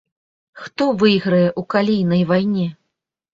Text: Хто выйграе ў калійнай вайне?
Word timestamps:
Хто 0.61 0.87
выйграе 1.03 1.43
ў 1.49 1.61
калійнай 1.75 2.23
вайне? 2.33 2.67